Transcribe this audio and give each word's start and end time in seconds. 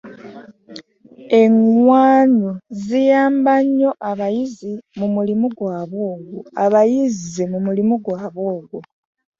Eŋŋwanyu 1.41 2.51
ziyamba 2.83 3.53
nnyo 3.65 3.91
abayizzi 4.09 4.73
mu 7.49 7.57
mulimu 7.65 7.95
gwabwe 8.05 8.43
ogwo. 8.57 8.79